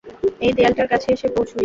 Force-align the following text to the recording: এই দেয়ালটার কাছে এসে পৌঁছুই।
এই 0.41 0.51
দেয়ালটার 0.57 0.87
কাছে 0.91 1.07
এসে 1.15 1.27
পৌঁছুই। 1.35 1.59